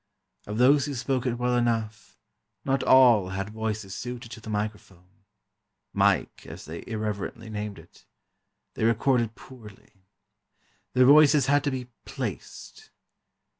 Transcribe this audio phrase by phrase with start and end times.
[0.47, 2.17] Of those who spoke it well enough,
[2.65, 10.07] not all had voices suited to the microphone—("Mike," as they irreverently named it)—they recorded poorly.
[10.93, 12.89] Their voices had to be "placed."